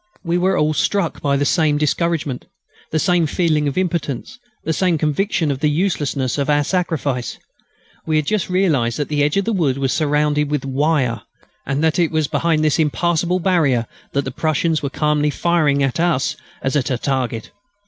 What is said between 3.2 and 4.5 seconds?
feeling of impotence,